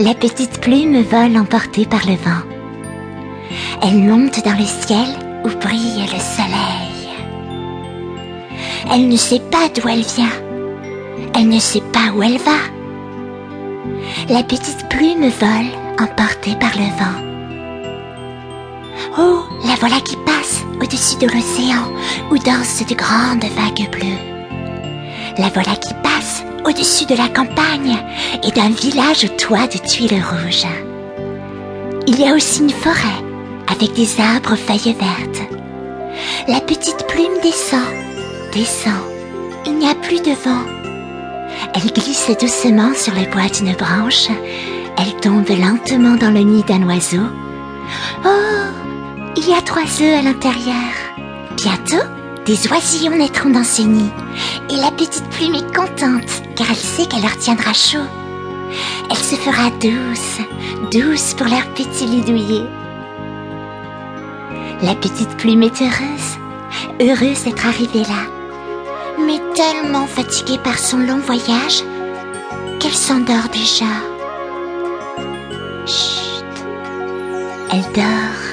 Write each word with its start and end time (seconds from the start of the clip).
La 0.00 0.12
petite 0.12 0.60
plume 0.60 1.02
vole 1.02 1.38
emportée 1.38 1.86
par 1.86 2.04
le 2.04 2.16
vent. 2.16 2.42
Elle 3.80 3.98
monte 3.98 4.44
dans 4.44 4.58
le 4.58 4.64
ciel 4.64 5.06
où 5.44 5.48
brille 5.60 6.02
le 6.12 6.18
soleil. 6.18 7.14
Elle 8.90 9.08
ne 9.08 9.16
sait 9.16 9.38
pas 9.52 9.68
d'où 9.68 9.88
elle 9.88 10.02
vient. 10.02 10.34
Elle 11.36 11.48
ne 11.48 11.60
sait 11.60 11.80
pas 11.92 12.10
où 12.12 12.24
elle 12.24 12.38
va. 12.38 12.58
La 14.30 14.42
petite 14.42 14.88
plume 14.88 15.28
vole 15.28 15.70
emportée 16.00 16.56
par 16.56 16.72
le 16.74 16.90
vent. 16.98 17.20
Oh, 19.16 19.44
la 19.64 19.76
voilà 19.76 20.00
qui 20.00 20.16
passe 20.26 20.64
au-dessus 20.82 21.18
de 21.18 21.26
l'océan 21.26 21.84
où 22.32 22.38
dansent 22.38 22.84
de 22.84 22.96
grandes 22.96 23.44
vagues 23.44 23.88
bleues. 23.92 25.38
La 25.38 25.50
voilà 25.50 25.76
qui 25.76 25.94
passe 26.02 26.13
au-dessus 26.64 27.06
de 27.06 27.16
la 27.16 27.28
campagne 27.28 27.98
et 28.42 28.50
d'un 28.50 28.70
village 28.70 29.24
au 29.24 29.28
toit 29.36 29.66
de 29.66 29.78
tuiles 29.78 30.22
rouges. 30.22 30.66
Il 32.06 32.20
y 32.20 32.28
a 32.28 32.34
aussi 32.34 32.60
une 32.60 32.70
forêt 32.70 33.22
avec 33.70 33.94
des 33.94 34.20
arbres 34.20 34.56
feuilles 34.56 34.94
vertes. 34.94 35.48
La 36.48 36.60
petite 36.60 37.06
plume 37.08 37.40
descend, 37.42 37.80
descend. 38.52 38.92
Il 39.66 39.78
n'y 39.78 39.88
a 39.88 39.94
plus 39.94 40.20
de 40.20 40.32
vent. 40.32 40.64
Elle 41.74 41.90
glisse 41.92 42.30
doucement 42.38 42.92
sur 42.94 43.14
le 43.14 43.30
bois 43.32 43.48
d'une 43.48 43.74
branche. 43.74 44.28
Elle 44.98 45.14
tombe 45.20 45.48
lentement 45.48 46.16
dans 46.16 46.30
le 46.30 46.40
nid 46.40 46.62
d'un 46.64 46.82
oiseau. 46.86 47.22
Oh, 48.24 48.28
il 49.36 49.48
y 49.48 49.54
a 49.54 49.62
trois 49.62 49.82
œufs 49.82 50.18
à 50.18 50.22
l'intérieur. 50.22 50.92
Bientôt, 51.56 52.04
des 52.46 52.68
oisillons 52.68 53.16
naîtront 53.16 53.50
dans 53.50 53.64
ce 53.64 53.82
nid. 53.82 54.10
Et 54.70 54.76
la 54.76 54.90
petite 54.90 55.28
plume 55.30 55.54
est 55.54 55.74
contente 55.74 56.42
car 56.56 56.66
elle 56.70 56.76
sait 56.76 57.06
qu'elle 57.06 57.22
leur 57.22 57.36
tiendra 57.38 57.72
chaud. 57.72 58.06
Elle 59.10 59.16
se 59.16 59.36
fera 59.36 59.70
douce, 59.80 60.40
douce 60.92 61.34
pour 61.34 61.46
leur 61.46 61.66
petit 61.74 62.06
lit. 62.06 62.64
La 64.82 64.94
petite 64.94 65.36
plume 65.36 65.62
est 65.62 65.80
heureuse, 65.80 66.38
heureuse 67.00 67.44
d'être 67.44 67.66
arrivée 67.66 68.02
là, 68.02 68.26
mais 69.18 69.40
tellement 69.54 70.06
fatiguée 70.06 70.58
par 70.62 70.78
son 70.78 70.98
long 70.98 71.18
voyage 71.18 71.82
qu'elle 72.80 72.94
s'endort 72.94 73.48
déjà. 73.52 73.86
Chut, 75.86 76.44
elle 77.70 77.92
dort 77.94 78.43